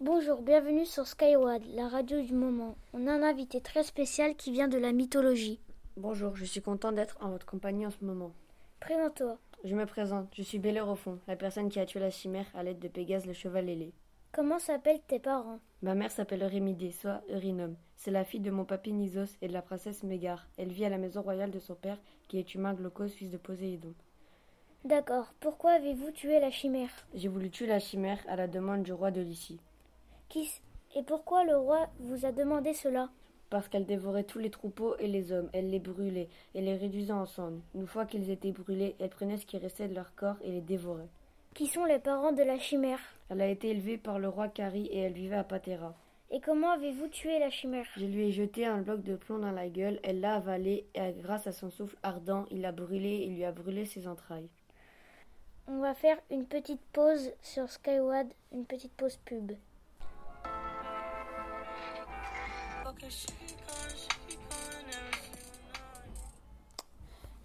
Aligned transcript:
Bonjour, 0.00 0.42
bienvenue 0.42 0.84
sur 0.84 1.06
Skyward, 1.06 1.62
la 1.74 1.88
radio 1.88 2.20
du 2.20 2.34
moment. 2.34 2.76
On 2.92 3.06
a 3.06 3.12
un 3.12 3.22
invité 3.22 3.62
très 3.62 3.82
spécial 3.82 4.36
qui 4.36 4.52
vient 4.52 4.68
de 4.68 4.76
la 4.76 4.92
mythologie. 4.92 5.58
Bonjour, 5.96 6.36
je 6.36 6.44
suis 6.44 6.60
content 6.60 6.92
d'être 6.92 7.16
en 7.20 7.30
votre 7.30 7.46
compagnie 7.46 7.86
en 7.86 7.90
ce 7.90 8.04
moment. 8.04 8.34
Présente-toi. 8.80 9.38
Je 9.64 9.74
me 9.74 9.86
présente, 9.86 10.28
je 10.34 10.42
suis 10.42 10.58
Bellérophon, 10.58 11.18
la 11.28 11.36
personne 11.36 11.70
qui 11.70 11.80
a 11.80 11.86
tué 11.86 12.00
la 12.00 12.10
chimère 12.10 12.46
à 12.54 12.62
l'aide 12.62 12.78
de 12.78 12.88
Pégase 12.88 13.24
le 13.24 13.32
cheval 13.32 13.70
ailé. 13.70 13.94
Comment 14.36 14.58
s'appellent 14.58 15.00
tes 15.08 15.18
parents? 15.18 15.60
Ma 15.80 15.94
mère 15.94 16.10
s'appelle 16.10 16.42
Eurymédée, 16.42 16.92
soit 16.92 17.22
Eurynome. 17.30 17.74
C'est 17.96 18.10
la 18.10 18.22
fille 18.22 18.40
de 18.40 18.50
mon 18.50 18.66
papy 18.66 18.92
Nisos 18.92 19.34
et 19.40 19.48
de 19.48 19.54
la 19.54 19.62
princesse 19.62 20.02
Mégare. 20.02 20.46
Elle 20.58 20.72
vit 20.72 20.84
à 20.84 20.90
la 20.90 20.98
maison 20.98 21.22
royale 21.22 21.50
de 21.50 21.58
son 21.58 21.74
père, 21.74 21.96
qui 22.28 22.38
est 22.38 22.54
humain 22.54 22.74
Glaucos, 22.74 23.08
fils 23.08 23.30
de 23.30 23.38
Poséidon. 23.38 23.94
D'accord. 24.84 25.32
Pourquoi 25.40 25.70
avez-vous 25.70 26.10
tué 26.10 26.38
la 26.38 26.50
chimère? 26.50 26.90
J'ai 27.14 27.28
voulu 27.28 27.48
tuer 27.48 27.66
la 27.66 27.78
chimère 27.78 28.18
à 28.28 28.36
la 28.36 28.46
demande 28.46 28.82
du 28.82 28.92
roi 28.92 29.10
de 29.10 29.22
Lycie. 29.22 29.58
Qui 30.28 30.46
Et 30.94 31.02
pourquoi 31.02 31.42
le 31.44 31.56
roi 31.56 31.88
vous 32.00 32.26
a 32.26 32.32
demandé 32.32 32.74
cela? 32.74 33.08
Parce 33.48 33.68
qu'elle 33.68 33.86
dévorait 33.86 34.24
tous 34.24 34.38
les 34.38 34.50
troupeaux 34.50 34.98
et 34.98 35.08
les 35.08 35.32
hommes, 35.32 35.48
elle 35.54 35.70
les 35.70 35.80
brûlait 35.80 36.28
et 36.54 36.60
les 36.60 36.76
réduisait 36.76 37.10
en 37.10 37.24
cendres. 37.24 37.62
Une 37.74 37.86
fois 37.86 38.04
qu'ils 38.04 38.28
étaient 38.28 38.52
brûlés, 38.52 38.96
elle 38.98 39.08
prenait 39.08 39.38
ce 39.38 39.46
qui 39.46 39.56
restait 39.56 39.88
de 39.88 39.94
leur 39.94 40.14
corps 40.14 40.36
et 40.44 40.50
les 40.50 40.60
dévorait. 40.60 41.08
Qui 41.56 41.68
sont 41.68 41.86
les 41.86 41.98
parents 41.98 42.32
de 42.32 42.42
la 42.42 42.58
chimère 42.58 43.00
Elle 43.30 43.40
a 43.40 43.46
été 43.46 43.70
élevée 43.70 43.96
par 43.96 44.18
le 44.18 44.28
roi 44.28 44.46
Cari 44.46 44.88
et 44.88 44.98
elle 44.98 45.14
vivait 45.14 45.36
à 45.36 45.42
Patera. 45.42 45.94
Et 46.30 46.38
comment 46.38 46.72
avez-vous 46.72 47.08
tué 47.08 47.38
la 47.38 47.48
chimère? 47.48 47.86
Je 47.96 48.04
lui 48.04 48.28
ai 48.28 48.30
jeté 48.30 48.66
un 48.66 48.82
bloc 48.82 49.02
de 49.02 49.16
plomb 49.16 49.38
dans 49.38 49.52
la 49.52 49.70
gueule, 49.70 49.98
elle 50.02 50.20
l'a 50.20 50.34
avalé 50.34 50.84
et 50.94 51.14
grâce 51.14 51.46
à 51.46 51.52
son 51.52 51.70
souffle 51.70 51.96
ardent, 52.02 52.44
il 52.50 52.60
l'a 52.60 52.72
brûlé 52.72 53.22
et 53.22 53.28
lui 53.28 53.42
a 53.42 53.52
brûlé 53.52 53.86
ses 53.86 54.06
entrailles. 54.06 54.50
On 55.66 55.78
va 55.78 55.94
faire 55.94 56.18
une 56.30 56.44
petite 56.44 56.82
pause 56.92 57.32
sur 57.40 57.70
Skyward, 57.70 58.28
une 58.52 58.66
petite 58.66 58.92
pause 58.92 59.16
pub. 59.24 59.52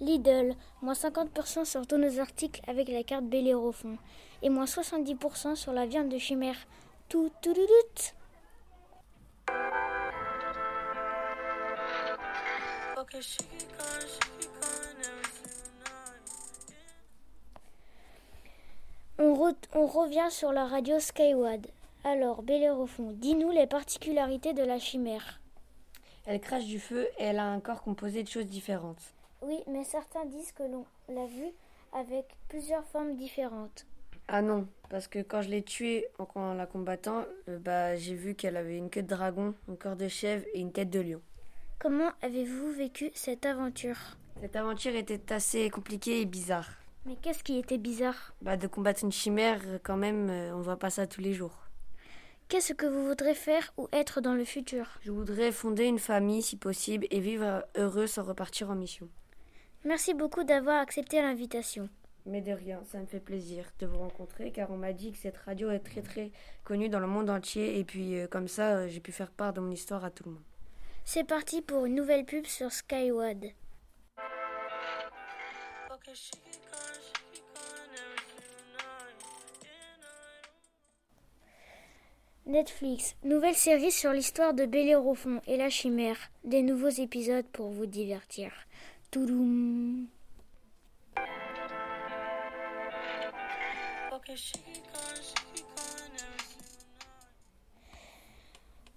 Lidl, 0.00 0.54
moins 0.82 0.94
50% 0.94 1.64
sur 1.64 1.86
tous 1.86 1.96
nos 1.98 2.18
articles 2.20 2.60
avec 2.66 2.88
la 2.88 3.02
carte 3.02 3.24
Bellérophon 3.24 3.98
et 4.42 4.48
moins 4.48 4.64
70% 4.64 5.54
sur 5.56 5.72
la 5.72 5.86
viande 5.86 6.08
de 6.08 6.18
chimère. 6.18 6.56
Tout, 7.08 7.30
tout, 7.42 7.52
tout, 7.52 7.60
tout. 7.94 8.02
On, 19.18 19.34
re- 19.34 19.54
on 19.74 19.86
revient 19.86 20.28
sur 20.30 20.52
la 20.52 20.66
radio 20.66 20.98
Skyward. 20.98 21.66
Alors, 22.04 22.42
Bellérophon, 22.42 23.12
dis-nous 23.12 23.50
les 23.50 23.66
particularités 23.66 24.54
de 24.54 24.62
la 24.62 24.78
chimère. 24.78 25.40
Elle 26.26 26.40
crache 26.40 26.64
du 26.64 26.80
feu 26.80 27.08
et 27.18 27.24
elle 27.24 27.38
a 27.38 27.44
un 27.46 27.60
corps 27.60 27.82
composé 27.82 28.22
de 28.22 28.28
choses 28.28 28.46
différentes. 28.46 29.14
Oui, 29.42 29.58
mais 29.66 29.84
certains 29.84 30.24
disent 30.26 30.52
que 30.52 30.62
l'on 30.62 30.84
l'a 31.08 31.26
vue 31.26 31.52
avec 31.92 32.26
plusieurs 32.48 32.84
formes 32.84 33.16
différentes. 33.16 33.86
Ah 34.28 34.42
non, 34.42 34.68
parce 34.90 35.08
que 35.08 35.18
quand 35.20 35.42
je 35.42 35.48
l'ai 35.48 35.62
tuée 35.62 36.06
en, 36.18 36.28
en 36.34 36.54
la 36.54 36.66
combattant, 36.66 37.24
euh, 37.48 37.58
bah, 37.58 37.96
j'ai 37.96 38.14
vu 38.14 38.34
qu'elle 38.34 38.56
avait 38.56 38.76
une 38.76 38.90
queue 38.90 39.02
de 39.02 39.08
dragon, 39.08 39.54
un 39.68 39.74
corps 39.74 39.96
de 39.96 40.08
chèvre 40.08 40.44
et 40.54 40.60
une 40.60 40.72
tête 40.72 40.90
de 40.90 41.00
lion. 41.00 41.20
Comment 41.80 42.10
avez-vous 42.22 42.70
vécu 42.70 43.10
cette 43.14 43.46
aventure? 43.46 43.96
Cette 44.40 44.54
aventure 44.54 44.94
était 44.94 45.32
assez 45.32 45.68
compliquée 45.70 46.20
et 46.20 46.26
bizarre. 46.26 46.68
Mais 47.06 47.16
qu'est-ce 47.16 47.42
qui 47.42 47.58
était 47.58 47.78
bizarre? 47.78 48.34
Bah, 48.42 48.56
de 48.56 48.66
combattre 48.66 49.02
une 49.02 49.10
chimère, 49.10 49.60
euh, 49.66 49.78
quand 49.82 49.96
même, 49.96 50.28
euh, 50.30 50.54
on 50.54 50.60
voit 50.60 50.78
pas 50.78 50.90
ça 50.90 51.06
tous 51.06 51.22
les 51.22 51.32
jours. 51.32 51.66
Qu'est-ce 52.48 52.74
que 52.74 52.86
vous 52.86 53.06
voudrez 53.06 53.34
faire 53.34 53.72
ou 53.78 53.88
être 53.92 54.20
dans 54.20 54.34
le 54.34 54.44
futur? 54.44 54.98
Je 55.02 55.10
voudrais 55.12 55.50
fonder 55.50 55.86
une 55.86 55.98
famille 55.98 56.42
si 56.42 56.56
possible 56.56 57.06
et 57.10 57.20
vivre 57.20 57.64
heureux 57.76 58.06
sans 58.06 58.24
repartir 58.24 58.70
en 58.70 58.74
mission. 58.74 59.08
Merci 59.84 60.12
beaucoup 60.12 60.44
d'avoir 60.44 60.80
accepté 60.80 61.22
l'invitation. 61.22 61.88
Mais 62.26 62.42
de 62.42 62.52
rien, 62.52 62.82
ça 62.84 62.98
me 62.98 63.06
fait 63.06 63.20
plaisir 63.20 63.64
de 63.78 63.86
vous 63.86 63.98
rencontrer 63.98 64.50
car 64.52 64.70
on 64.70 64.76
m'a 64.76 64.92
dit 64.92 65.10
que 65.10 65.18
cette 65.18 65.38
radio 65.38 65.70
est 65.70 65.80
très 65.80 66.02
très 66.02 66.30
connue 66.64 66.90
dans 66.90 67.00
le 67.00 67.06
monde 67.06 67.30
entier 67.30 67.78
et 67.78 67.84
puis 67.84 68.18
euh, 68.18 68.26
comme 68.26 68.46
ça 68.46 68.76
euh, 68.76 68.88
j'ai 68.88 69.00
pu 69.00 69.10
faire 69.10 69.30
part 69.30 69.54
de 69.54 69.60
mon 69.60 69.70
histoire 69.70 70.04
à 70.04 70.10
tout 70.10 70.24
le 70.24 70.32
monde. 70.32 70.42
C'est 71.04 71.24
parti 71.24 71.62
pour 71.62 71.86
une 71.86 71.94
nouvelle 71.94 72.26
pub 72.26 72.44
sur 72.44 72.70
Skyward. 72.70 73.46
Netflix, 82.46 83.16
nouvelle 83.22 83.54
série 83.54 83.92
sur 83.92 84.12
l'histoire 84.12 84.52
de 84.54 84.66
Bellérophon 84.66 85.40
et 85.46 85.56
la 85.56 85.70
chimère. 85.70 86.18
Des 86.44 86.62
nouveaux 86.62 86.88
épisodes 86.88 87.46
pour 87.46 87.70
vous 87.70 87.86
divertir. 87.86 88.52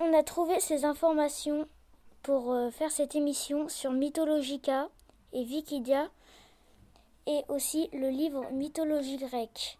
On 0.00 0.14
a 0.14 0.22
trouvé 0.22 0.60
ces 0.60 0.84
informations 0.84 1.68
pour 2.22 2.52
euh, 2.52 2.70
faire 2.70 2.90
cette 2.90 3.14
émission 3.14 3.68
sur 3.68 3.92
Mythologica 3.92 4.88
et 5.32 5.44
Wikidia 5.44 6.08
et 7.26 7.42
aussi 7.48 7.90
le 7.92 8.08
livre 8.08 8.50
Mythologie 8.52 9.18
grecque. 9.18 9.78